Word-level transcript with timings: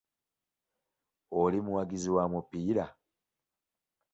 Oli 1.41 1.59
muwagizi 1.65 2.09
wa 2.15 2.23
mupiira? 2.31 2.85